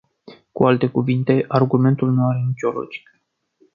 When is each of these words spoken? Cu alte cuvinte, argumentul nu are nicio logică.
Cu 0.51 0.65
alte 0.65 0.87
cuvinte, 0.87 1.45
argumentul 1.47 2.11
nu 2.11 2.27
are 2.27 2.43
nicio 2.47 2.69
logică. 2.69 3.11